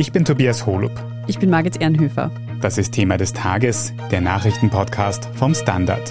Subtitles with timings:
[0.00, 0.92] Ich bin Tobias Holub.
[1.26, 2.30] Ich bin Margit Ehrenhöfer.
[2.62, 6.10] Das ist Thema des Tages, der Nachrichtenpodcast vom Standard.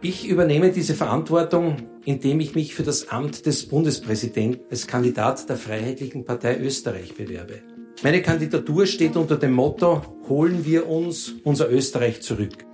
[0.00, 5.56] Ich übernehme diese Verantwortung, indem ich mich für das Amt des Bundespräsidenten als Kandidat der
[5.56, 7.58] Freiheitlichen Partei Österreich bewerbe.
[8.02, 12.64] Meine Kandidatur steht unter dem Motto, holen wir uns unser Österreich zurück.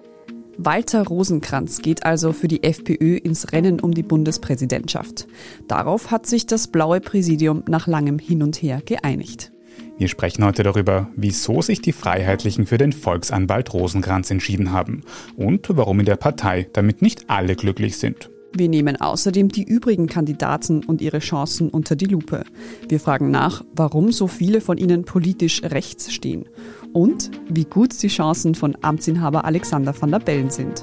[0.60, 5.28] Walter Rosenkranz geht also für die FPÖ ins Rennen um die Bundespräsidentschaft.
[5.68, 9.52] Darauf hat sich das blaue Präsidium nach langem Hin und Her geeinigt.
[9.98, 15.02] Wir sprechen heute darüber, wieso sich die Freiheitlichen für den Volksanwalt Rosenkranz entschieden haben
[15.36, 18.28] und warum in der Partei damit nicht alle glücklich sind.
[18.54, 22.44] Wir nehmen außerdem die übrigen Kandidaten und ihre Chancen unter die Lupe.
[22.88, 26.48] Wir fragen nach, warum so viele von ihnen politisch rechts stehen
[26.92, 30.82] und wie gut die Chancen von Amtsinhaber Alexander van der Bellen sind.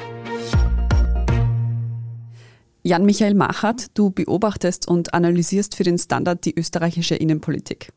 [2.83, 7.91] Jan-Michael Machert, du beobachtest und analysierst für den Standard die österreichische Innenpolitik.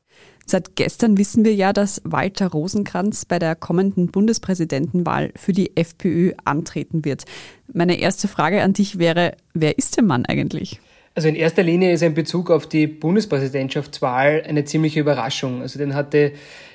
[0.50, 6.32] Seit gestern wissen wir ja, dass Walter Rosenkranz bei der kommenden Bundespräsidentenwahl für die FPÖ
[6.42, 7.24] antreten wird.
[7.70, 10.80] Meine erste Frage an dich wäre, wer ist der Mann eigentlich?
[11.14, 15.60] Also in erster Linie ist er in Bezug auf die Bundespräsidentschaftswahl eine ziemliche Überraschung.
[15.60, 16.32] Also den hatte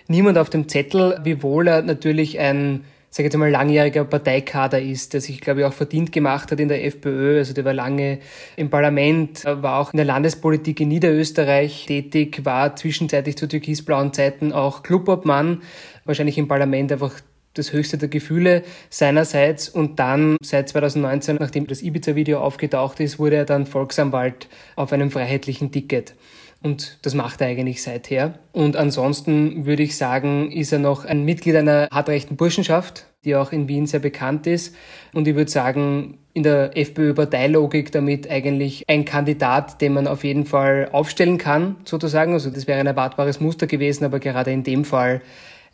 [0.08, 2.83] niemand auf dem Zettel, wiewohl er natürlich ein
[3.16, 6.67] sage jetzt mal, langjähriger Parteikader ist, der sich, glaube ich, auch verdient gemacht hat in
[6.67, 7.38] der FPÖ.
[7.38, 8.17] Also der war lange
[8.55, 14.52] im Parlament, war auch in der Landespolitik in Niederösterreich tätig, war zwischenzeitlich zu türkisblauen Zeiten
[14.52, 15.61] auch Clubobmann,
[16.05, 17.14] wahrscheinlich im Parlament einfach
[17.53, 23.36] das höchste der Gefühle seinerseits und dann seit 2019, nachdem das Ibiza-Video aufgetaucht ist, wurde
[23.36, 26.16] er dann Volksanwalt auf einem freiheitlichen Ticket.
[26.64, 28.39] Und das macht er eigentlich seither.
[28.53, 33.52] Und ansonsten würde ich sagen, ist er noch ein Mitglied einer hartrechten Burschenschaft, die auch
[33.52, 34.73] in Wien sehr bekannt ist.
[35.14, 40.45] Und ich würde sagen, in der FPÖ-Parteilogik damit eigentlich ein Kandidat, den man auf jeden
[40.45, 42.32] Fall aufstellen kann, sozusagen.
[42.33, 45.21] Also das wäre ein erwartbares Muster gewesen, aber gerade in dem Fall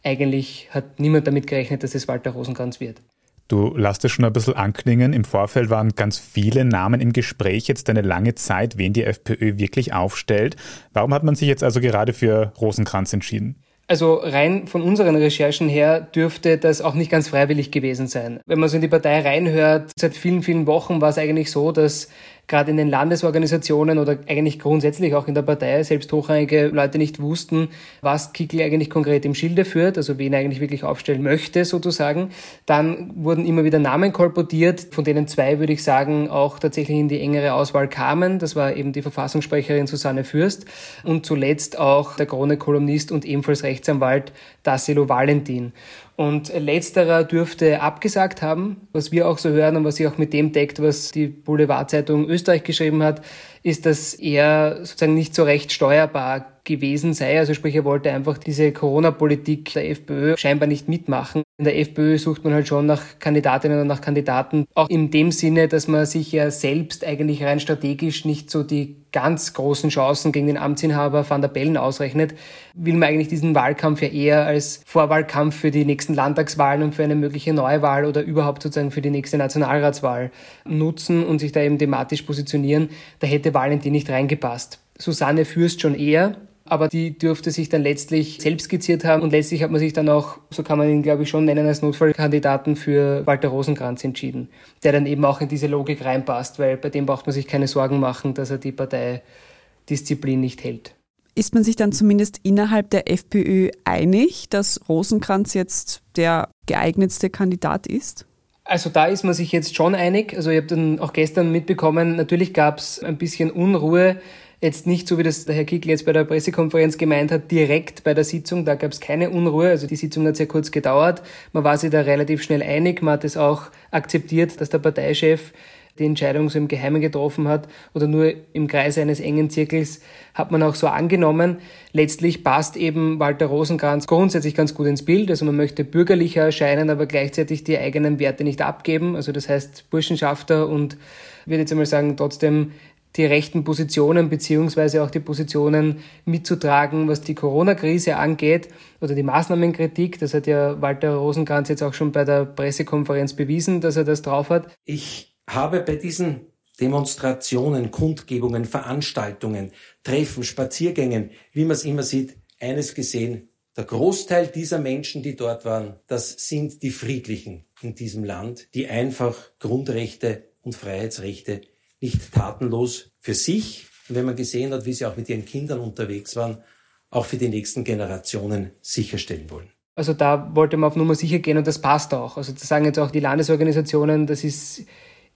[0.03, 3.01] eigentlich hat niemand damit gerechnet, dass es Walter Rosenkranz wird.
[3.49, 5.11] Du lasst es schon ein bisschen anklingen.
[5.11, 9.57] Im Vorfeld waren ganz viele Namen im Gespräch, jetzt eine lange Zeit, wen die FPÖ
[9.57, 10.55] wirklich aufstellt.
[10.93, 13.55] Warum hat man sich jetzt also gerade für Rosenkranz entschieden?
[13.87, 18.39] Also rein von unseren Recherchen her dürfte das auch nicht ganz freiwillig gewesen sein.
[18.45, 21.71] Wenn man so in die Partei reinhört, seit vielen, vielen Wochen war es eigentlich so,
[21.71, 22.07] dass
[22.49, 27.21] gerade in den Landesorganisationen oder eigentlich grundsätzlich auch in der Partei selbst hochrangige Leute nicht
[27.21, 27.69] wussten,
[28.01, 32.31] was Kickl eigentlich konkret im Schilde führt, also wen er eigentlich wirklich aufstellen möchte sozusagen.
[32.65, 37.07] Dann wurden immer wieder Namen kolportiert, von denen zwei, würde ich sagen, auch tatsächlich in
[37.07, 38.39] die engere Auswahl kamen.
[38.39, 40.65] Das war eben die Verfassungssprecherin Susanne Fürst
[41.03, 44.33] und zuletzt auch der Krone-Kolumnist und ebenfalls Rechtsanwalt
[44.63, 45.71] Dassilo Valentin.
[46.19, 48.89] Und letzterer dürfte abgesagt haben.
[48.91, 52.27] Was wir auch so hören und was sich auch mit dem deckt, was die Boulevardzeitung
[52.27, 53.21] Österreich geschrieben hat,
[53.63, 57.39] ist, dass er sozusagen nicht so recht steuerbar gewesen sei.
[57.39, 61.43] Also sprich, er wollte einfach diese Corona-Politik der FPÖ scheinbar nicht mitmachen.
[61.59, 65.33] In der FPÖ sucht man halt schon nach Kandidatinnen und nach Kandidaten, auch in dem
[65.33, 70.31] Sinne, dass man sich ja selbst eigentlich rein strategisch nicht so die ganz großen Chancen
[70.31, 72.33] gegen den Amtsinhaber Van der Bellen ausrechnet,
[72.75, 77.03] will man eigentlich diesen Wahlkampf ja eher als Vorwahlkampf für die nächsten Landtagswahlen und für
[77.03, 80.31] eine mögliche Neuwahl oder überhaupt sozusagen für die nächste Nationalratswahl
[80.63, 82.87] nutzen und sich da eben thematisch positionieren.
[83.19, 84.79] Da hätte Valentin nicht reingepasst.
[84.97, 86.37] Susanne Fürst schon eher,
[86.69, 90.09] aber die dürfte sich dann letztlich selbst skizziert haben und letztlich hat man sich dann
[90.09, 94.49] auch, so kann man ihn glaube ich schon nennen, als Notfallkandidaten für Walter Rosenkranz entschieden,
[94.83, 97.67] der dann eben auch in diese Logik reinpasst, weil bei dem braucht man sich keine
[97.67, 100.95] Sorgen machen, dass er die Parteidisziplin nicht hält.
[101.35, 107.87] Ist man sich dann zumindest innerhalb der FPÖ einig, dass Rosenkranz jetzt der geeignetste Kandidat
[107.87, 108.25] ist?
[108.65, 110.35] Also da ist man sich jetzt schon einig.
[110.35, 114.17] Also ich habe dann auch gestern mitbekommen, natürlich gab es ein bisschen Unruhe
[114.61, 118.03] Jetzt nicht so, wie das der Herr Kickl jetzt bei der Pressekonferenz gemeint hat, direkt
[118.03, 119.69] bei der Sitzung, da gab es keine Unruhe.
[119.69, 121.21] Also die Sitzung hat sehr kurz gedauert.
[121.53, 123.01] Man war sich da relativ schnell einig.
[123.01, 125.53] Man hat es auch akzeptiert, dass der Parteichef
[125.97, 130.01] die Entscheidung so im Geheimen getroffen hat oder nur im Kreise eines engen Zirkels,
[130.33, 131.57] hat man auch so angenommen.
[131.91, 135.29] Letztlich passt eben Walter Rosenkranz grundsätzlich ganz gut ins Bild.
[135.29, 139.15] Also man möchte bürgerlicher erscheinen, aber gleichzeitig die eigenen Werte nicht abgeben.
[139.15, 140.97] Also das heißt Burschenschafter und
[141.45, 142.71] würde jetzt einmal sagen, trotzdem
[143.15, 148.69] die rechten Positionen beziehungsweise auch die Positionen mitzutragen, was die Corona-Krise angeht
[149.01, 150.19] oder die Maßnahmenkritik.
[150.19, 154.21] Das hat ja Walter Rosenkranz jetzt auch schon bei der Pressekonferenz bewiesen, dass er das
[154.21, 154.67] drauf hat.
[154.85, 156.41] Ich habe bei diesen
[156.79, 159.71] Demonstrationen, Kundgebungen, Veranstaltungen,
[160.03, 163.49] Treffen, Spaziergängen, wie man es immer sieht, eines gesehen.
[163.75, 168.87] Der Großteil dieser Menschen, die dort waren, das sind die Friedlichen in diesem Land, die
[168.87, 171.61] einfach Grundrechte und Freiheitsrechte
[172.01, 176.35] nicht tatenlos für sich, wenn man gesehen hat, wie sie auch mit ihren Kindern unterwegs
[176.35, 176.63] waren,
[177.11, 179.69] auch für die nächsten Generationen sicherstellen wollen.
[179.95, 182.37] Also da wollte man auf Nummer sicher gehen und das passt auch.
[182.37, 184.85] Also das sagen jetzt auch die Landesorganisationen, das ist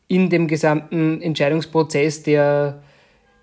[0.07, 2.81] in dem gesamten Entscheidungsprozess, der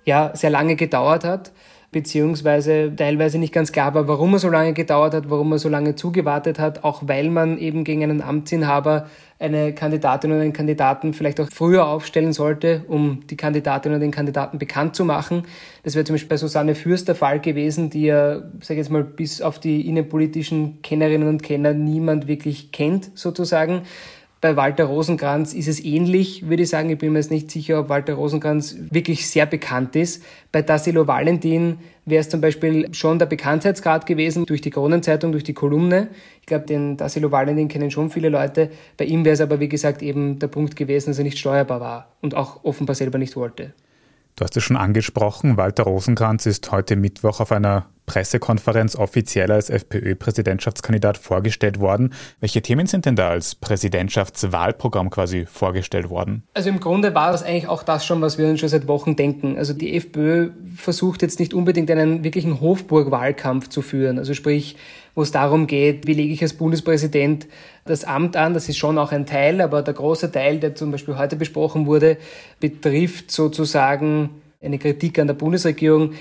[0.04, 1.52] ja sehr lange gedauert hat,
[1.92, 5.68] beziehungsweise teilweise nicht ganz klar war, warum er so lange gedauert hat, warum er so
[5.68, 9.08] lange zugewartet hat, auch weil man eben gegen einen Amtsinhaber
[9.40, 14.10] eine Kandidatin oder einen Kandidaten vielleicht auch früher aufstellen sollte, um die Kandidatin oder den
[14.10, 15.44] Kandidaten bekannt zu machen.
[15.82, 18.90] Das wäre zum Beispiel bei Susanne Fürst der Fall gewesen, die ja, sage ich jetzt
[18.90, 23.82] mal, bis auf die innenpolitischen Kennerinnen und Kenner niemand wirklich kennt, sozusagen.
[24.42, 26.88] Bei Walter Rosenkranz ist es ähnlich, würde ich sagen.
[26.88, 30.22] Ich bin mir jetzt nicht sicher, ob Walter Rosenkranz wirklich sehr bekannt ist.
[30.50, 31.76] Bei Tassilo Valentin
[32.06, 36.08] wäre es zum Beispiel schon der Bekanntheitsgrad gewesen durch die Kronenzeitung, durch die Kolumne.
[36.40, 38.70] Ich glaube, den Tassilo Valentin kennen schon viele Leute.
[38.96, 41.80] Bei ihm wäre es aber, wie gesagt, eben der Punkt gewesen, dass er nicht steuerbar
[41.80, 43.74] war und auch offenbar selber nicht wollte.
[44.36, 49.70] Du hast es schon angesprochen, Walter Rosenkranz ist heute Mittwoch auf einer Pressekonferenz offiziell als
[49.70, 52.12] FPÖ-Präsidentschaftskandidat vorgestellt worden.
[52.40, 56.42] Welche Themen sind denn da als Präsidentschaftswahlprogramm quasi vorgestellt worden?
[56.52, 59.14] Also im Grunde war das eigentlich auch das schon, was wir uns schon seit Wochen
[59.14, 59.56] denken.
[59.56, 64.18] Also die FPÖ versucht jetzt nicht unbedingt einen wirklichen Hofburg-Wahlkampf zu führen.
[64.18, 64.76] Also sprich,
[65.14, 67.46] wo es darum geht, wie lege ich als Bundespräsident
[67.84, 68.54] das Amt an.
[68.54, 71.86] Das ist schon auch ein Teil, aber der große Teil, der zum Beispiel heute besprochen
[71.86, 72.16] wurde,
[72.60, 74.30] betrifft sozusagen
[74.62, 76.12] eine Kritik an der Bundesregierung,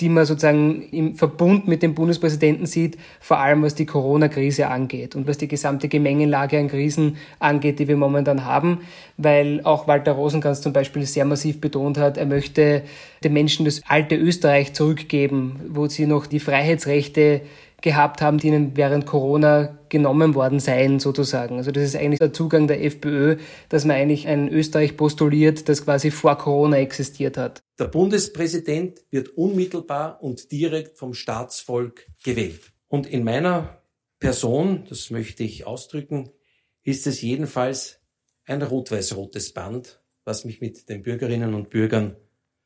[0.00, 5.14] die man sozusagen im Verbund mit dem Bundespräsidenten sieht, vor allem was die Corona-Krise angeht
[5.14, 8.80] und was die gesamte Gemengelage an Krisen angeht, die wir momentan haben,
[9.18, 12.82] weil auch Walter Rosenkranz zum Beispiel sehr massiv betont hat, er möchte
[13.22, 17.42] den Menschen das alte Österreich zurückgeben, wo sie noch die Freiheitsrechte
[17.82, 21.56] gehabt haben, die ihnen während Corona genommen worden seien, sozusagen.
[21.56, 23.36] Also das ist eigentlich der Zugang der FPÖ,
[23.68, 27.62] dass man eigentlich ein Österreich postuliert, das quasi vor Corona existiert hat.
[27.78, 32.72] Der Bundespräsident wird unmittelbar und direkt vom Staatsvolk gewählt.
[32.88, 33.82] Und in meiner
[34.18, 36.30] Person, das möchte ich ausdrücken,
[36.82, 38.00] ist es jedenfalls
[38.44, 42.16] ein rot-weiß-rotes Band, was mich mit den Bürgerinnen und Bürgern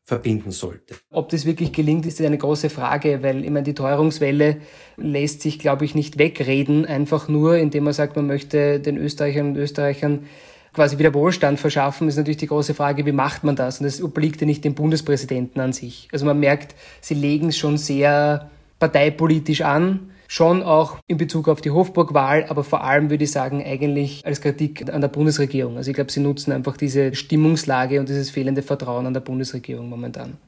[0.04, 0.96] verbinden sollte.
[1.10, 4.58] Ob das wirklich gelingt, ist eine große Frage, weil immer die Teuerungswelle
[4.98, 9.48] lässt sich, glaube ich, nicht wegreden, einfach nur, indem man sagt, man möchte den Österreichern
[9.48, 10.26] und Österreichern
[10.74, 13.80] quasi wieder Wohlstand verschaffen, ist natürlich die große Frage, wie macht man das?
[13.80, 16.08] Und das obliegt ja nicht dem Bundespräsidenten an sich.
[16.12, 21.60] Also man merkt, sie legen es schon sehr parteipolitisch an Schon auch in Bezug auf
[21.60, 25.76] die Hofburg-Wahl, aber vor allem würde ich sagen, eigentlich als Kritik an der Bundesregierung.
[25.76, 29.88] Also ich glaube, sie nutzen einfach diese Stimmungslage und dieses fehlende Vertrauen an der Bundesregierung
[29.88, 30.38] momentan.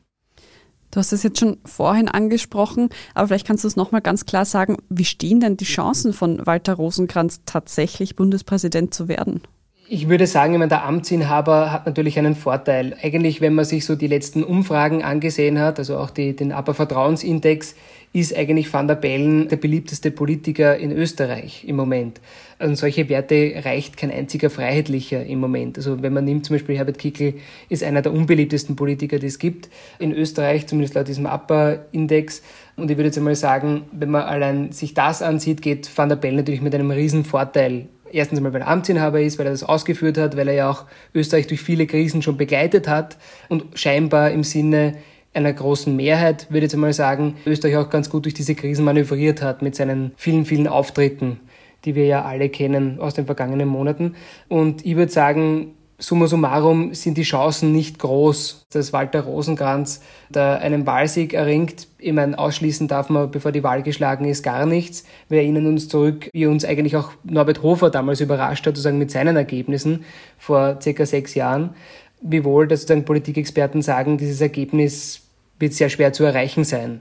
[0.91, 4.45] Du hast es jetzt schon vorhin angesprochen, aber vielleicht kannst du es nochmal ganz klar
[4.45, 9.43] sagen, wie stehen denn die Chancen von Walter Rosenkranz tatsächlich Bundespräsident zu werden?
[9.89, 12.97] Ich würde sagen, ich meine, der Amtsinhaber hat natürlich einen Vorteil.
[13.01, 16.75] Eigentlich, wenn man sich so die letzten Umfragen angesehen hat, also auch die, den Aber
[16.75, 17.77] Vertrauensindex,
[18.19, 22.19] ist eigentlich Van der Bellen der beliebteste Politiker in Österreich im Moment.
[22.59, 25.77] An solche Werte reicht kein einziger Freiheitlicher im Moment.
[25.77, 27.35] Also wenn man nimmt, zum Beispiel Herbert Kickl
[27.69, 29.69] ist einer der unbeliebtesten Politiker, die es gibt
[29.99, 32.43] in Österreich, zumindest laut diesem Upper-Index.
[32.77, 36.17] Und ich würde jetzt einmal sagen, wenn man allein sich das ansieht, geht Van der
[36.17, 39.63] Bellen natürlich mit einem riesen Vorteil erstens einmal, weil er Amtsinhaber ist, weil er das
[39.63, 43.19] ausgeführt hat, weil er ja auch Österreich durch viele Krisen schon begleitet hat
[43.51, 44.95] und scheinbar im Sinne
[45.37, 48.85] einer großen Mehrheit, würde ich jetzt mal sagen, Österreich auch ganz gut durch diese Krisen
[48.85, 51.41] manövriert hat mit seinen vielen, vielen Auftritten,
[51.85, 54.15] die wir ja alle kennen aus den vergangenen Monaten.
[54.49, 60.57] Und ich würde sagen, summa summarum sind die Chancen nicht groß, dass Walter Rosenkranz da
[60.57, 61.89] einen Wahlsieg erringt.
[61.99, 65.05] Ich meine, ausschließen darf man, bevor die Wahl geschlagen ist, gar nichts.
[65.29, 69.11] Wir erinnern uns zurück, wie uns eigentlich auch Norbert Hofer damals überrascht hat, sozusagen mit
[69.11, 70.05] seinen Ergebnissen
[70.39, 71.75] vor circa sechs Jahren.
[72.21, 75.26] Wiewohl, dass sozusagen Politikexperten sagen, dieses Ergebnis
[75.59, 77.01] wird sehr schwer zu erreichen sein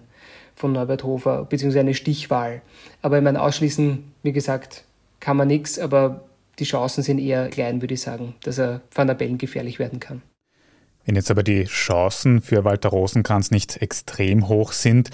[0.56, 2.62] von Norbert Hofer, beziehungsweise eine Stichwahl.
[3.02, 4.86] Aber ich meine, ausschließen, wie gesagt,
[5.20, 6.26] kann man nichts, aber
[6.60, 10.00] die Chancen sind eher klein, würde ich sagen, dass er Van der Bellen gefährlich werden
[10.00, 10.22] kann.
[11.06, 15.10] Wenn jetzt aber die Chancen für Walter Rosenkranz nicht extrem hoch sind,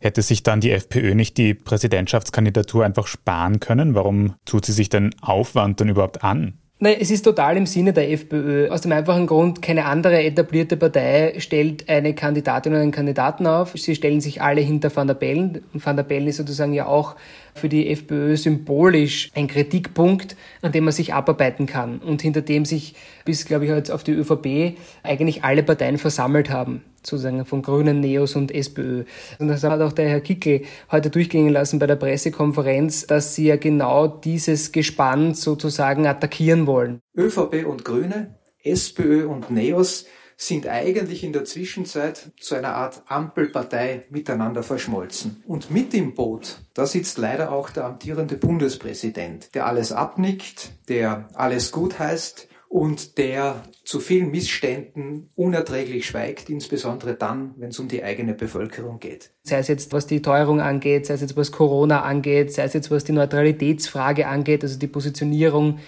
[0.00, 3.94] hätte sich dann die FPÖ nicht die Präsidentschaftskandidatur einfach sparen können?
[3.94, 6.58] Warum tut sie sich den Aufwand dann überhaupt an?
[6.80, 8.68] Nein, es ist total im Sinne der FPÖ.
[8.68, 13.72] Aus dem einfachen Grund, keine andere etablierte Partei stellt eine Kandidatin oder einen Kandidaten auf.
[13.74, 15.64] Sie stellen sich alle hinter Van der Bellen.
[15.74, 17.16] Und Van der Bellen ist sozusagen ja auch
[17.52, 22.64] für die FPÖ symbolisch ein Kritikpunkt, an dem man sich abarbeiten kann und hinter dem
[22.64, 22.94] sich
[23.24, 28.00] bis, glaube ich, jetzt auf die ÖVP eigentlich alle Parteien versammelt haben sozusagen von Grünen,
[28.00, 29.04] Neos und SPÖ.
[29.38, 33.46] Und das hat auch der Herr Kickel heute durchgehen lassen bei der Pressekonferenz, dass sie
[33.46, 37.00] ja genau dieses Gespann sozusagen attackieren wollen.
[37.16, 40.06] ÖVP und Grüne, SPÖ und Neos
[40.40, 45.42] sind eigentlich in der Zwischenzeit zu einer Art Ampelpartei miteinander verschmolzen.
[45.48, 51.28] Und mit im Boot, da sitzt leider auch der amtierende Bundespräsident, der alles abnickt, der
[51.34, 57.88] alles gut heißt und der zu vielen Missständen unerträglich schweigt, insbesondere dann, wenn es um
[57.88, 59.30] die eigene Bevölkerung geht.
[59.42, 62.74] Sei es jetzt, was die Teuerung angeht, sei es jetzt, was Corona angeht, sei es
[62.74, 65.78] jetzt, was die Neutralitätsfrage angeht, also die Positionierung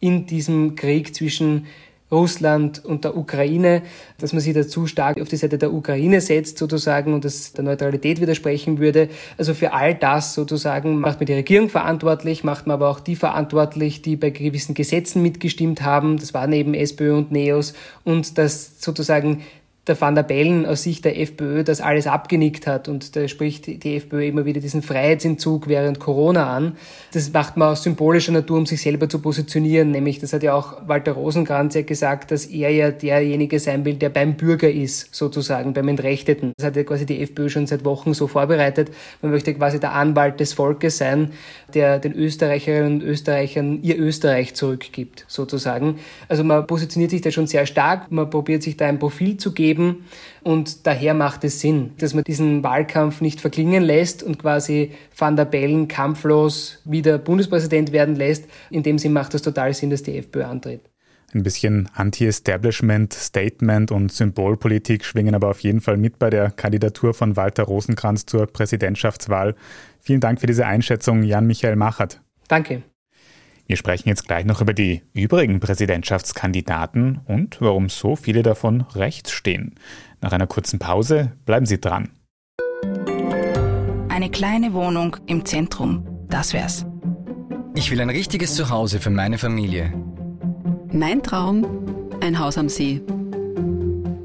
[0.00, 1.66] in diesem Krieg zwischen
[2.10, 3.82] Russland und der Ukraine,
[4.18, 7.64] dass man sich dazu stark auf die Seite der Ukraine setzt sozusagen und das der
[7.64, 9.08] Neutralität widersprechen würde.
[9.38, 13.16] Also für all das sozusagen macht man die Regierung verantwortlich, macht man aber auch die
[13.16, 16.18] verantwortlich, die bei gewissen Gesetzen mitgestimmt haben.
[16.18, 17.74] Das waren eben SPÖ und NEOS
[18.04, 19.42] und das sozusagen
[19.90, 23.66] der Van der Bellen aus Sicht der FPÖ das alles abgenickt hat und da spricht
[23.66, 26.76] die FPÖ immer wieder diesen Freiheitsentzug während Corona an.
[27.12, 30.54] Das macht man aus symbolischer Natur, um sich selber zu positionieren, nämlich das hat ja
[30.54, 35.12] auch Walter Rosenkranz ja gesagt, dass er ja derjenige sein will, der beim Bürger ist,
[35.12, 36.52] sozusagen, beim Entrechteten.
[36.56, 38.92] Das hat ja quasi die FPÖ schon seit Wochen so vorbereitet.
[39.22, 41.32] Man möchte quasi der Anwalt des Volkes sein,
[41.74, 45.98] der den Österreicherinnen und Österreichern ihr Österreich zurückgibt, sozusagen.
[46.28, 49.52] Also man positioniert sich da schon sehr stark, man probiert sich da ein Profil zu
[49.52, 50.04] geben, geben.
[50.42, 55.36] Und daher macht es Sinn, dass man diesen Wahlkampf nicht verklingen lässt und quasi Van
[55.36, 58.44] der Bellen kampflos wieder Bundespräsident werden lässt.
[58.70, 60.80] In dem Sinn macht es total Sinn, dass die FPÖ antritt.
[61.32, 67.14] Ein bisschen Anti-Establishment, Statement und Symbolpolitik schwingen aber auf jeden Fall mit bei der Kandidatur
[67.14, 69.54] von Walter Rosenkranz zur Präsidentschaftswahl.
[70.00, 72.20] Vielen Dank für diese Einschätzung, Jan-Michael Machert.
[72.48, 72.82] Danke.
[73.70, 79.30] Wir sprechen jetzt gleich noch über die übrigen Präsidentschaftskandidaten und warum so viele davon rechts
[79.30, 79.76] stehen.
[80.20, 82.08] Nach einer kurzen Pause bleiben Sie dran.
[84.08, 86.84] Eine kleine Wohnung im Zentrum, das wär's.
[87.76, 89.94] Ich will ein richtiges Zuhause für meine Familie.
[90.92, 91.64] Mein Traum,
[92.20, 93.00] ein Haus am See.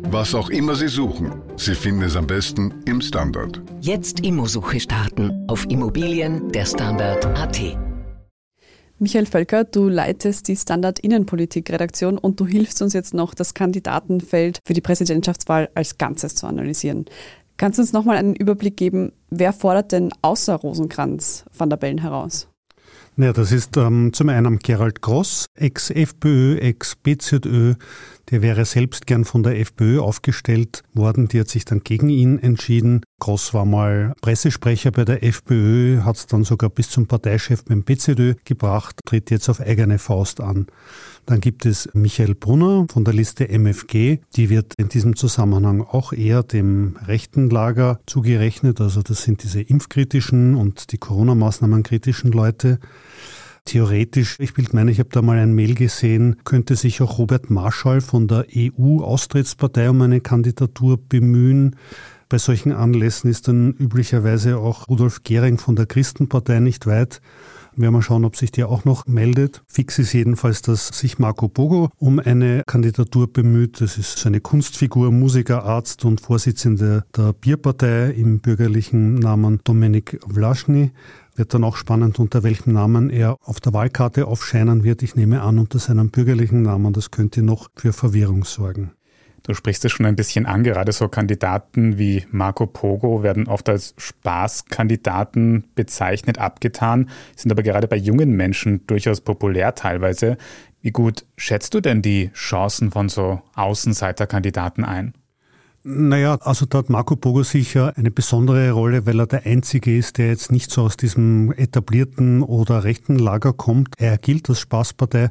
[0.09, 3.61] Was auch immer Sie suchen, Sie finden es am besten im Standard.
[3.79, 7.84] Jetzt Immosuche starten auf Immobilien der Standard.at.
[8.97, 14.59] Michael Völker, du leitest die Standard Innenpolitik-Redaktion und du hilfst uns jetzt noch, das Kandidatenfeld
[14.65, 17.05] für die Präsidentschaftswahl als Ganzes zu analysieren.
[17.57, 21.97] Kannst du uns nochmal einen Überblick geben, wer fordert denn außer Rosenkranz Van der Bellen
[21.97, 22.47] heraus?
[23.17, 27.75] Ja, das ist ähm, zum einen Gerald Gross, Ex-FPÖ, Ex-BZÖ,
[28.31, 32.39] der wäre selbst gern von der FPÖ aufgestellt worden, die hat sich dann gegen ihn
[32.39, 33.01] entschieden.
[33.19, 37.83] Gross war mal Pressesprecher bei der FPÖ, hat es dann sogar bis zum Parteichef beim
[37.83, 40.67] BZÖ gebracht, tritt jetzt auf eigene Faust an.
[41.25, 44.19] Dann gibt es Michael Brunner von der Liste MFG.
[44.35, 48.79] Die wird in diesem Zusammenhang auch eher dem rechten Lager zugerechnet.
[48.79, 52.79] Also das sind diese impfkritischen und die Corona-Maßnahmen kritischen Leute.
[53.65, 57.49] Theoretisch, ich bild meine, ich habe da mal ein Mail gesehen, könnte sich auch Robert
[57.49, 61.75] Marschall von der EU-Austrittspartei um eine Kandidatur bemühen.
[62.29, 67.21] Bei solchen Anlässen ist dann üblicherweise auch Rudolf Gehring von der Christenpartei nicht weit.
[67.75, 69.61] Werden wir schauen, ob sich der auch noch meldet.
[69.67, 73.81] Fix ist jedenfalls, dass sich Marco Bogo um eine Kandidatur bemüht.
[73.81, 80.19] Das ist so eine Kunstfigur, Musiker, Arzt und Vorsitzender der Bierpartei im bürgerlichen Namen Dominik
[80.31, 80.91] Vlaschny.
[81.35, 85.03] Wird dann auch spannend, unter welchem Namen er auf der Wahlkarte aufscheinen wird.
[85.03, 86.93] Ich nehme an, unter seinem bürgerlichen Namen.
[86.93, 88.91] Das könnte noch für Verwirrung sorgen.
[89.43, 93.69] Du sprichst es schon ein bisschen an, gerade so Kandidaten wie Marco Pogo werden oft
[93.69, 100.37] als Spaßkandidaten bezeichnet, abgetan, sind aber gerade bei jungen Menschen durchaus populär teilweise.
[100.81, 105.13] Wie gut schätzt du denn die Chancen von so Außenseiterkandidaten ein?
[105.87, 110.17] Naja, also da hat Marco Pogo sicher eine besondere Rolle, weil er der Einzige ist,
[110.17, 113.89] der jetzt nicht so aus diesem etablierten oder rechten Lager kommt.
[113.99, 115.29] Er gilt als Spaßpartei,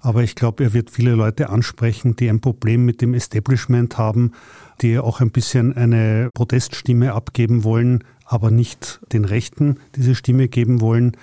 [0.00, 4.32] aber ich glaube, er wird viele Leute ansprechen, die ein Problem mit dem Establishment haben,
[4.80, 10.80] die auch ein bisschen eine Proteststimme abgeben wollen, aber nicht den Rechten diese Stimme geben
[10.80, 11.16] wollen.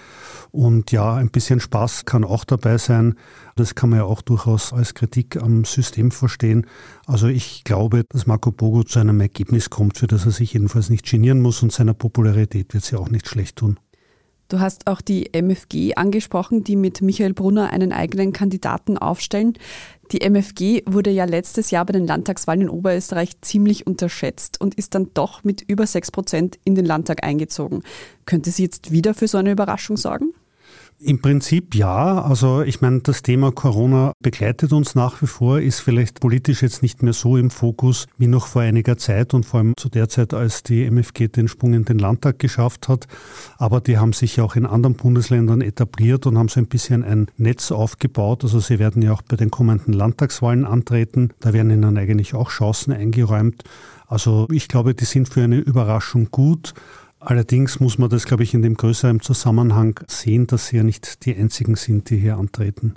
[0.51, 3.15] Und ja, ein bisschen Spaß kann auch dabei sein.
[3.55, 6.67] Das kann man ja auch durchaus als Kritik am System verstehen.
[7.07, 10.89] Also ich glaube, dass Marco Bogo zu einem Ergebnis kommt, für das er sich jedenfalls
[10.89, 13.79] nicht genieren muss und seiner Popularität wird sie auch nicht schlecht tun.
[14.49, 19.53] Du hast auch die MFG angesprochen, die mit Michael Brunner einen eigenen Kandidaten aufstellen.
[20.11, 24.95] Die MFG wurde ja letztes Jahr bei den Landtagswahlen in Oberösterreich ziemlich unterschätzt und ist
[24.95, 27.83] dann doch mit über 6 Prozent in den Landtag eingezogen.
[28.25, 30.33] Könnte sie jetzt wieder für so eine Überraschung sorgen?
[31.01, 32.21] Im Prinzip ja.
[32.21, 36.81] Also ich meine, das Thema Corona begleitet uns nach wie vor, ist vielleicht politisch jetzt
[36.81, 40.09] nicht mehr so im Fokus wie noch vor einiger Zeit und vor allem zu der
[40.09, 43.07] Zeit, als die MFG den Sprung in den Landtag geschafft hat.
[43.57, 47.05] Aber die haben sich ja auch in anderen Bundesländern etabliert und haben so ein bisschen
[47.05, 48.43] ein Netz aufgebaut.
[48.43, 51.29] Also sie werden ja auch bei den kommenden Landtagswahlen antreten.
[51.39, 53.63] Da werden ihnen eigentlich auch Chancen eingeräumt.
[54.09, 56.73] Also ich glaube, die sind für eine Überraschung gut.
[57.19, 61.25] Allerdings muss man das, glaube ich, in dem größeren Zusammenhang sehen, dass sie ja nicht
[61.25, 62.95] die einzigen sind, die hier antreten.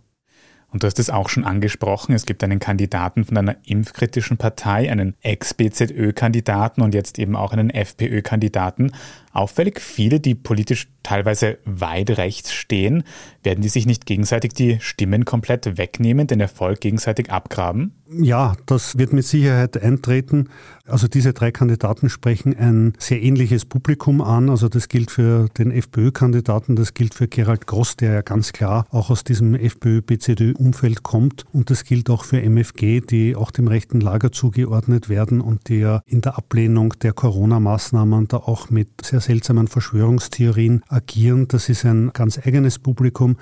[0.73, 4.91] Und du hast es auch schon angesprochen, es gibt einen Kandidaten von einer impfkritischen Partei,
[4.91, 8.93] einen Ex-BZÖ-Kandidaten und jetzt eben auch einen FPÖ-Kandidaten.
[9.33, 13.05] Auffällig viele, die politisch teilweise weit rechts stehen,
[13.43, 17.93] werden die sich nicht gegenseitig die Stimmen komplett wegnehmen, den Erfolg gegenseitig abgraben?
[18.15, 20.51] Ja, das wird mit Sicherheit eintreten.
[20.87, 24.51] Also diese drei Kandidaten sprechen ein sehr ähnliches Publikum an.
[24.51, 28.87] Also das gilt für den FPÖ-Kandidaten, das gilt für Gerald Gross, der ja ganz klar
[28.91, 31.47] auch aus diesem FPÖ-BZÖ-Umfeld kommt.
[31.53, 35.79] Und das gilt auch für MFG, die auch dem rechten Lager zugeordnet werden und die
[35.79, 41.49] ja in der Ablehnung der Corona-Maßnahmen da auch mit sehr seltsamen Verschwörungstheorien agieren.
[41.49, 43.37] Das ist ein ganz eigenes Publikum.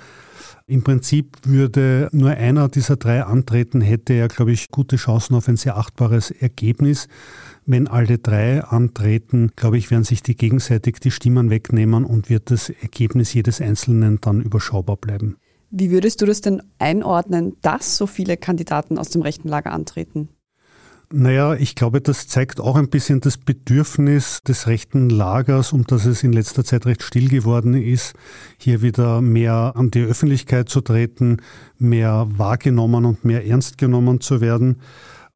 [0.67, 5.49] Im Prinzip würde nur einer dieser drei antreten, hätte er, glaube ich, gute Chancen auf
[5.49, 7.09] ein sehr achtbares Ergebnis.
[7.65, 12.51] Wenn alle drei antreten, glaube ich, werden sich die gegenseitig die Stimmen wegnehmen und wird
[12.51, 15.35] das Ergebnis jedes Einzelnen dann überschaubar bleiben.
[15.71, 20.29] Wie würdest du das denn einordnen, dass so viele Kandidaten aus dem rechten Lager antreten?
[21.13, 26.05] Naja, ich glaube, das zeigt auch ein bisschen das Bedürfnis des rechten Lagers, um das
[26.05, 28.13] es in letzter Zeit recht still geworden ist,
[28.57, 31.37] hier wieder mehr an die Öffentlichkeit zu treten,
[31.77, 34.77] mehr wahrgenommen und mehr ernst genommen zu werden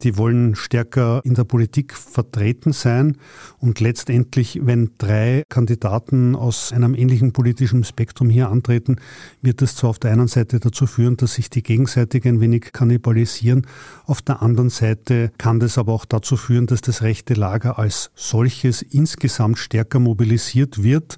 [0.04, 3.18] die wollen stärker in der Politik vertreten sein.
[3.60, 8.98] Und letztendlich, wenn drei Kandidaten aus einem ähnlichen politischen Spektrum hier antreten,
[9.42, 12.72] wird es zwar auf der einen Seite dazu führen, dass sich die gegenseitig ein wenig
[12.74, 13.68] kannibalisieren.
[14.06, 18.12] Auf der anderen Seite kann das aber auch dazu führen, dass das rechte Lager als
[18.16, 21.18] solches insgesamt stärker mobilisiert wird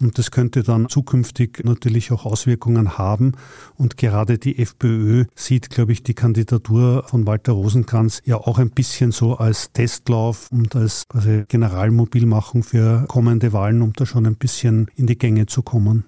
[0.00, 3.32] und das könnte dann zukünftig natürlich auch Auswirkungen haben.
[3.76, 8.70] Und gerade die FPÖ sieht, glaube ich, die Kandidatur von Walter Rosenkranz ja auch ein
[8.70, 14.36] bisschen so als Testlauf und als quasi Generalmobilmachung für kommende Wahlen, um da schon ein
[14.36, 16.04] bisschen in die Gänge zu kommen.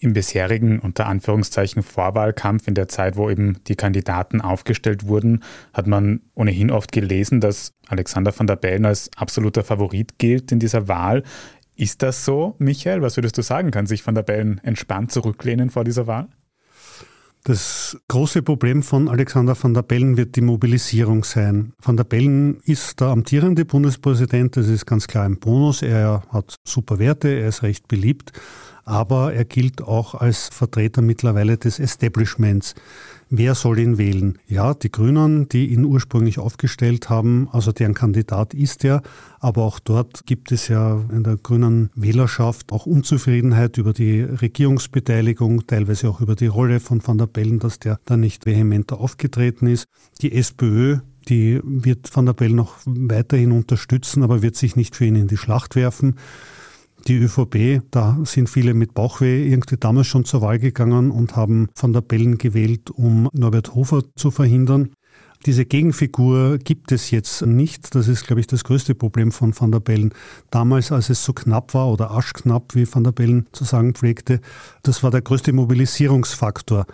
[0.00, 5.86] Im bisherigen, unter Anführungszeichen, Vorwahlkampf, in der Zeit, wo eben die Kandidaten aufgestellt wurden, hat
[5.86, 10.88] man ohnehin oft gelesen, dass Alexander van der Bellen als absoluter Favorit gilt in dieser
[10.88, 11.22] Wahl.
[11.82, 13.02] Ist das so, Michael?
[13.02, 13.72] Was würdest du sagen?
[13.72, 16.28] Kann sich Van der Bellen entspannt zurücklehnen vor dieser Wahl?
[17.42, 21.72] Das große Problem von Alexander van der Bellen wird die Mobilisierung sein.
[21.82, 25.82] Van der Bellen ist der amtierende Bundespräsident, das ist ganz klar ein Bonus.
[25.82, 28.30] Er hat super Werte, er ist recht beliebt,
[28.84, 32.76] aber er gilt auch als Vertreter mittlerweile des Establishments.
[33.34, 34.38] Wer soll ihn wählen?
[34.46, 39.00] Ja, die Grünen, die ihn ursprünglich aufgestellt haben, also deren Kandidat ist er,
[39.40, 45.66] aber auch dort gibt es ja in der grünen Wählerschaft auch Unzufriedenheit über die Regierungsbeteiligung,
[45.66, 49.66] teilweise auch über die Rolle von Van der Bellen, dass der da nicht vehementer aufgetreten
[49.66, 49.86] ist.
[50.20, 55.06] Die SPÖ die wird Van der Bellen noch weiterhin unterstützen, aber wird sich nicht für
[55.06, 56.16] ihn in die Schlacht werfen.
[57.08, 61.68] Die ÖVP, da sind viele mit Bauchweh irgendwie damals schon zur Wahl gegangen und haben
[61.74, 64.90] Van der Bellen gewählt, um Norbert Hofer zu verhindern.
[65.44, 67.96] Diese Gegenfigur gibt es jetzt nicht.
[67.96, 70.14] Das ist, glaube ich, das größte Problem von Van der Bellen.
[70.52, 74.40] Damals, als es so knapp war oder aschknapp, wie Van der Bellen zu sagen pflegte,
[74.84, 76.86] das war der größte Mobilisierungsfaktor.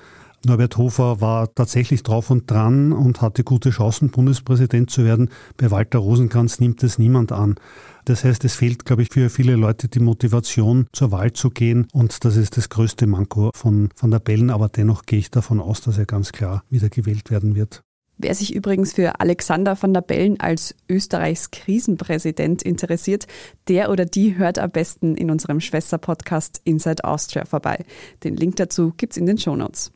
[0.46, 5.30] Norbert Hofer war tatsächlich drauf und dran und hatte gute Chancen, Bundespräsident zu werden.
[5.56, 7.56] Bei Walter Rosenkranz nimmt es niemand an.
[8.08, 11.88] Das heißt, es fehlt, glaube ich, für viele Leute die Motivation, zur Wahl zu gehen.
[11.92, 14.48] Und das ist das größte Manko von Van der Bellen.
[14.48, 17.82] Aber dennoch gehe ich davon aus, dass er ganz klar wieder gewählt werden wird.
[18.16, 23.26] Wer sich übrigens für Alexander van der Bellen als Österreichs Krisenpräsident interessiert,
[23.68, 27.84] der oder die hört am besten in unserem Schwesterpodcast Inside Austria vorbei.
[28.24, 29.92] Den Link dazu gibt's in den Shownotes.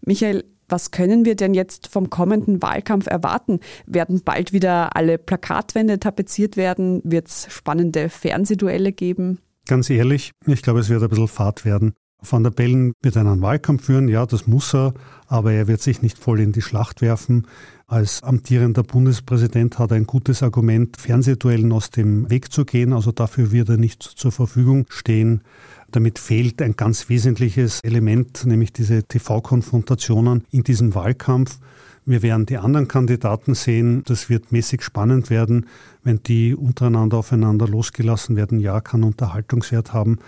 [0.00, 3.60] Michael, was können wir denn jetzt vom kommenden Wahlkampf erwarten?
[3.86, 7.00] Werden bald wieder alle Plakatwände tapeziert werden?
[7.04, 9.38] Wird es spannende Fernsehduelle geben?
[9.66, 11.94] Ganz ehrlich, ich glaube, es wird ein bisschen Fahrt werden.
[12.30, 14.94] Van der Bellen wird einen Wahlkampf führen, ja, das muss er,
[15.26, 17.46] aber er wird sich nicht voll in die Schlacht werfen.
[17.86, 23.12] Als amtierender Bundespräsident hat er ein gutes Argument, Fernsehduellen aus dem Weg zu gehen, also
[23.12, 25.42] dafür wird er nicht zur Verfügung stehen.
[25.90, 31.58] Damit fehlt ein ganz wesentliches Element, nämlich diese TV-Konfrontationen in diesem Wahlkampf.
[32.06, 34.02] Wir werden die anderen Kandidaten sehen.
[34.04, 35.66] Das wird mäßig spannend werden,
[36.02, 38.60] wenn die untereinander aufeinander losgelassen werden.
[38.60, 40.18] Ja, kann Unterhaltungswert haben.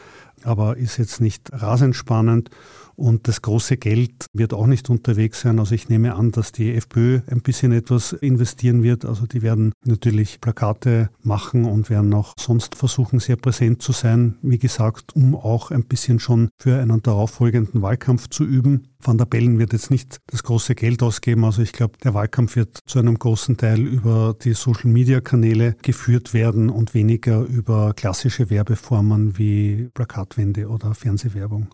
[0.47, 2.51] Aber ist jetzt nicht rasend spannend.
[2.97, 5.59] Und das große Geld wird auch nicht unterwegs sein.
[5.59, 9.05] Also ich nehme an, dass die FPÖ ein bisschen etwas investieren wird.
[9.05, 14.37] Also die werden natürlich Plakate machen und werden auch sonst versuchen, sehr präsent zu sein.
[14.41, 18.89] Wie gesagt, um auch ein bisschen schon für einen darauffolgenden Wahlkampf zu üben.
[18.99, 21.45] Van der Bellen wird jetzt nicht das große Geld ausgeben.
[21.45, 26.71] Also ich glaube, der Wahlkampf wird zu einem großen Teil über die Social-Media-Kanäle geführt werden
[26.71, 29.91] und weniger über klassische Werbeformen wie
[30.37, 31.69] Plakatwände oder Fernsehwerbung.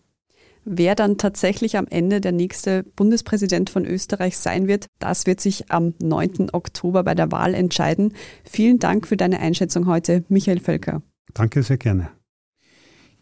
[0.65, 5.69] Wer dann tatsächlich am Ende der nächste Bundespräsident von Österreich sein wird, das wird sich
[5.69, 6.49] am 9.
[6.53, 8.13] Oktober bei der Wahl entscheiden.
[8.45, 11.01] Vielen Dank für deine Einschätzung heute, Michael Völker.
[11.33, 12.09] Danke sehr gerne.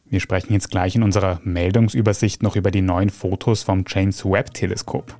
[0.05, 4.53] Wir sprechen jetzt gleich in unserer Meldungsübersicht noch über die neuen Fotos vom James Webb
[4.53, 5.15] Teleskop.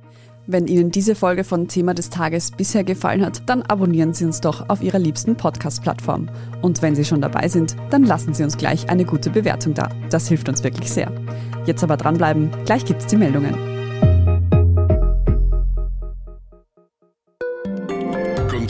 [0.48, 4.40] Wenn Ihnen diese Folge von Thema des Tages bisher gefallen hat, dann abonnieren Sie uns
[4.40, 6.28] doch auf Ihrer liebsten Podcast-Plattform.
[6.60, 9.88] Und wenn Sie schon dabei sind, dann lassen Sie uns gleich eine gute Bewertung da.
[10.10, 11.12] Das hilft uns wirklich sehr.
[11.64, 13.81] Jetzt aber dranbleiben, gleich gibt's die Meldungen.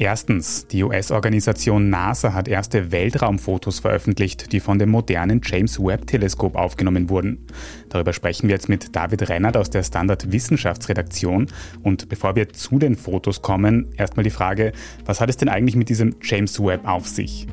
[0.00, 7.10] Erstens, die US-Organisation NASA hat erste Weltraumfotos veröffentlicht, die von dem modernen James Webb-Teleskop aufgenommen
[7.10, 7.44] wurden.
[7.90, 11.48] Darüber sprechen wir jetzt mit David Rennert aus der Standard Wissenschaftsredaktion.
[11.82, 14.72] Und bevor wir zu den Fotos kommen, erstmal die Frage,
[15.04, 17.46] was hat es denn eigentlich mit diesem James Webb auf sich?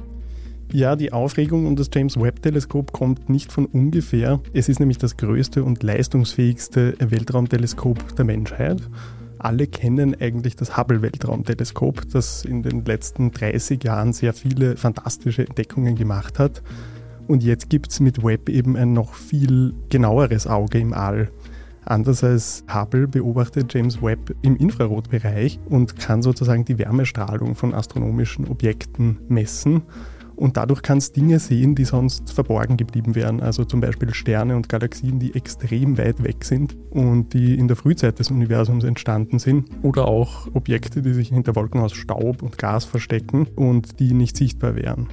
[0.71, 4.39] Ja, die Aufregung um das James Webb-Teleskop kommt nicht von ungefähr.
[4.53, 8.81] Es ist nämlich das größte und leistungsfähigste Weltraumteleskop der Menschheit
[9.39, 15.95] alle kennen eigentlich das Hubble-Weltraumteleskop, das in den letzten 30 Jahren sehr viele fantastische Entdeckungen
[15.95, 16.63] gemacht hat.
[17.28, 21.30] Und jetzt gibt es mit Webb eben ein noch viel genaueres Auge im All.
[21.84, 28.47] Anders als Hubble beobachtet James Webb im Infrarotbereich und kann sozusagen die Wärmestrahlung von astronomischen
[28.47, 29.84] Objekten messen
[30.38, 33.41] und dadurch kannst Dinge sehen, die sonst verborgen geblieben wären.
[33.41, 37.76] Also zum Beispiel Sterne und Galaxien, die extrem weit weg sind und die in der
[37.76, 39.67] Frühzeit des Universums entstanden sind.
[39.82, 44.38] Oder auch Objekte, die sich hinter Wolken aus Staub und Gas verstecken und die nicht
[44.38, 45.10] sichtbar wären.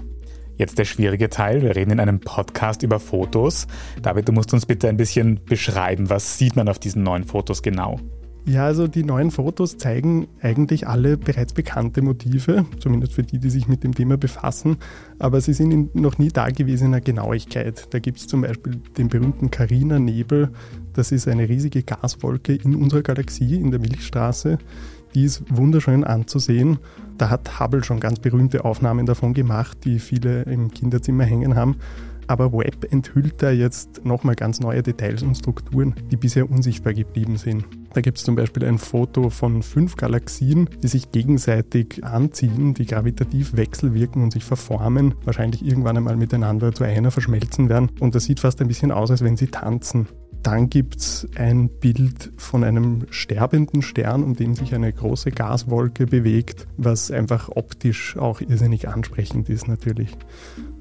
[0.57, 1.63] Jetzt der schwierige Teil.
[1.63, 3.67] Wir reden in einem Podcast über Fotos.
[4.03, 7.63] David, du musst uns bitte ein bisschen beschreiben, was sieht man auf diesen neuen Fotos
[7.63, 7.99] genau?
[8.47, 13.49] Ja, also die neuen Fotos zeigen eigentlich alle bereits bekannte Motive, zumindest für die, die
[13.49, 14.77] sich mit dem Thema befassen,
[15.19, 17.87] aber sie sind in noch nie dagewesener Genauigkeit.
[17.95, 20.51] Da gibt es zum Beispiel den berühmten Carina-Nebel,
[20.93, 24.59] das ist eine riesige Gaswolke in unserer Galaxie, in der Milchstraße.
[25.15, 26.79] Die ist wunderschön anzusehen.
[27.19, 31.77] Da hat Hubble schon ganz berühmte Aufnahmen davon gemacht, die viele im Kinderzimmer hängen haben.
[32.27, 37.37] Aber Webb enthüllt da jetzt nochmal ganz neue Details und Strukturen, die bisher unsichtbar geblieben
[37.37, 37.65] sind.
[37.95, 42.87] Da gibt es zum Beispiel ein Foto von fünf Galaxien, die sich gegenseitig anziehen, die
[42.87, 47.91] gravitativ wechselwirken und sich verformen, wahrscheinlich irgendwann einmal miteinander zu einer verschmelzen werden.
[48.01, 50.09] Und das sieht fast ein bisschen aus, als wenn sie tanzen.
[50.45, 56.05] Dann gibt es ein Bild von einem sterbenden Stern, um den sich eine große Gaswolke
[56.05, 60.11] bewegt, was einfach optisch auch irrsinnig ansprechend ist natürlich.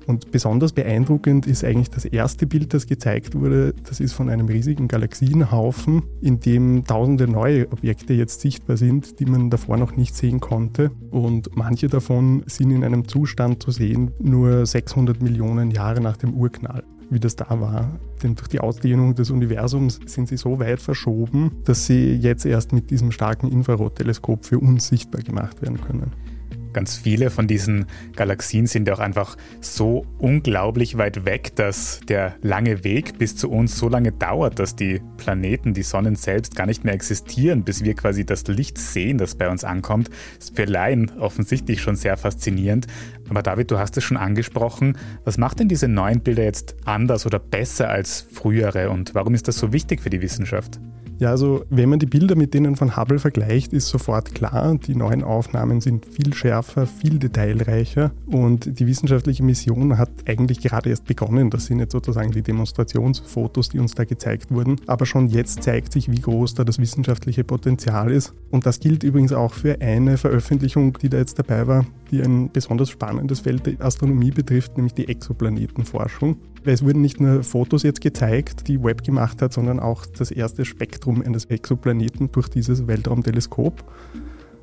[0.05, 3.73] Und besonders beeindruckend ist eigentlich das erste Bild, das gezeigt wurde.
[3.87, 9.25] Das ist von einem riesigen Galaxienhaufen, in dem tausende neue Objekte jetzt sichtbar sind, die
[9.25, 10.91] man davor noch nicht sehen konnte.
[11.09, 16.33] Und manche davon sind in einem Zustand zu sehen, nur 600 Millionen Jahre nach dem
[16.33, 17.89] Urknall wie das da war.
[18.21, 22.73] Denn durch die Ausdehnung des Universums sind sie so weit verschoben, dass sie jetzt erst
[22.73, 26.11] mit diesem starken Infrarotteleskop für uns sichtbar gemacht werden können.
[26.73, 32.35] Ganz viele von diesen Galaxien sind ja auch einfach so unglaublich weit weg, dass der
[32.41, 36.65] lange Weg bis zu uns so lange dauert, dass die Planeten, die Sonnen selbst gar
[36.65, 40.09] nicht mehr existieren, bis wir quasi das Licht sehen, das bei uns ankommt.
[40.37, 42.87] Das ist für Laien offensichtlich schon sehr faszinierend.
[43.29, 44.97] Aber David, du hast es schon angesprochen.
[45.23, 49.47] Was macht denn diese neuen Bilder jetzt anders oder besser als frühere und warum ist
[49.47, 50.79] das so wichtig für die Wissenschaft?
[51.19, 54.95] Ja, also wenn man die Bilder mit denen von Hubble vergleicht, ist sofort klar, die
[54.95, 61.05] neuen Aufnahmen sind viel schärfer, viel detailreicher und die wissenschaftliche Mission hat eigentlich gerade erst
[61.05, 61.49] begonnen.
[61.49, 64.77] Das sind jetzt sozusagen die Demonstrationsfotos, die uns da gezeigt wurden.
[64.87, 68.33] Aber schon jetzt zeigt sich, wie groß da das wissenschaftliche Potenzial ist.
[68.51, 72.51] Und das gilt übrigens auch für eine Veröffentlichung, die da jetzt dabei war, die ein
[72.51, 76.37] besonders spannendes Feld der Astronomie betrifft, nämlich die Exoplanetenforschung.
[76.63, 80.29] Weil es wurden nicht nur Fotos jetzt gezeigt, die Webb gemacht hat, sondern auch das
[80.29, 83.83] erste Spektrum eines Exoplaneten durch dieses Weltraumteleskop.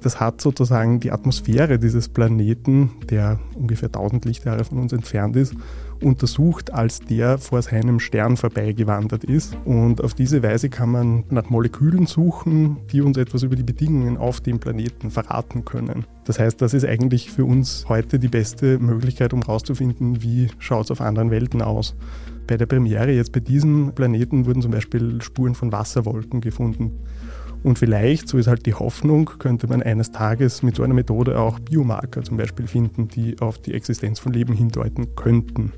[0.01, 5.55] Das hat sozusagen die Atmosphäre dieses Planeten, der ungefähr 1000 Lichtjahre von uns entfernt ist,
[6.03, 9.57] untersucht, als der vor seinem Stern vorbeigewandert ist.
[9.65, 14.17] Und auf diese Weise kann man nach Molekülen suchen, die uns etwas über die Bedingungen
[14.17, 16.05] auf dem Planeten verraten können.
[16.25, 20.85] Das heißt, das ist eigentlich für uns heute die beste Möglichkeit, um herauszufinden, wie schaut
[20.85, 21.95] es auf anderen Welten aus.
[22.47, 26.99] Bei der Premiere jetzt bei diesem Planeten wurden zum Beispiel Spuren von Wasserwolken gefunden.
[27.63, 31.39] Und vielleicht, so ist halt die Hoffnung, könnte man eines Tages mit so einer Methode
[31.39, 35.73] auch Biomarker zum Beispiel finden, die auf die Existenz von Leben hindeuten könnten.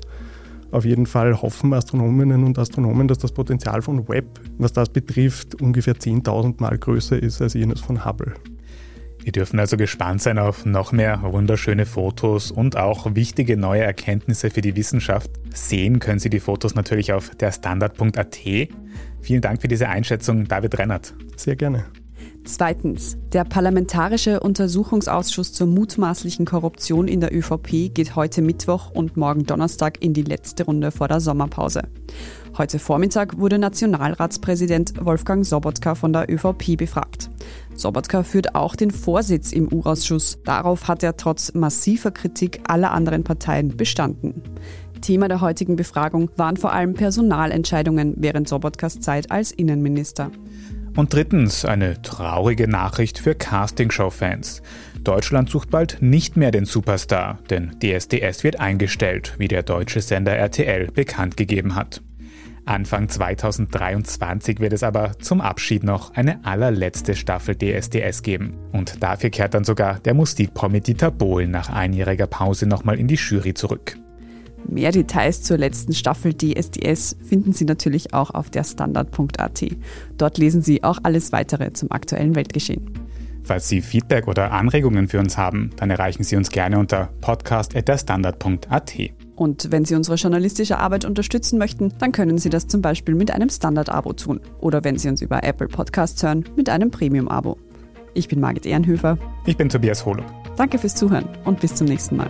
[0.71, 5.61] Auf jeden Fall hoffen Astronominnen und Astronomen, dass das Potenzial von Webb, was das betrifft,
[5.61, 8.33] ungefähr 10.000 Mal größer ist als jenes von Hubble.
[9.23, 14.49] Wir dürfen also gespannt sein auf noch mehr wunderschöne Fotos und auch wichtige neue Erkenntnisse
[14.49, 15.31] für die Wissenschaft.
[15.53, 18.39] Sehen können Sie die Fotos natürlich auf derstandard.at.
[19.21, 21.13] Vielen Dank für diese Einschätzung, David Rennert.
[21.37, 21.85] Sehr gerne.
[22.45, 23.17] Zweitens.
[23.31, 30.03] Der Parlamentarische Untersuchungsausschuss zur mutmaßlichen Korruption in der ÖVP geht heute Mittwoch und morgen Donnerstag
[30.03, 31.83] in die letzte Runde vor der Sommerpause.
[32.57, 37.29] Heute Vormittag wurde Nationalratspräsident Wolfgang Sobotka von der ÖVP befragt.
[37.75, 40.37] Sobotka führt auch den Vorsitz im U-Ausschuss.
[40.43, 44.43] Darauf hat er trotz massiver Kritik aller anderen Parteien bestanden.
[45.01, 50.31] Thema der heutigen Befragung waren vor allem Personalentscheidungen während Sobotkas Zeit als Innenminister.
[50.95, 54.61] Und drittens eine traurige Nachricht für Castingshow-Fans.
[55.03, 60.35] Deutschland sucht bald nicht mehr den Superstar, denn DSDS wird eingestellt, wie der deutsche Sender
[60.35, 62.01] RTL bekannt gegeben hat.
[62.65, 68.57] Anfang 2023 wird es aber zum Abschied noch eine allerletzte Staffel DSDS geben.
[68.71, 73.15] Und dafür kehrt dann sogar der Musikpromi Dieter Bohlen nach einjähriger Pause nochmal in die
[73.15, 73.97] Jury zurück.
[74.67, 79.65] Mehr Details zur letzten Staffel DSDS finden Sie natürlich auch auf der Standard.at.
[80.17, 82.89] Dort lesen Sie auch alles weitere zum aktuellen Weltgeschehen.
[83.43, 88.93] Falls Sie Feedback oder Anregungen für uns haben, dann erreichen Sie uns gerne unter podcast.derstandard.at.
[89.35, 93.31] Und wenn Sie unsere journalistische Arbeit unterstützen möchten, dann können Sie das zum Beispiel mit
[93.31, 94.39] einem Standard-Abo tun.
[94.59, 97.57] Oder wenn Sie uns über Apple Podcasts hören, mit einem Premium-Abo.
[98.13, 99.17] Ich bin Margit Ehrenhöfer.
[99.45, 100.25] Ich bin Tobias Holub.
[100.55, 102.29] Danke fürs Zuhören und bis zum nächsten Mal.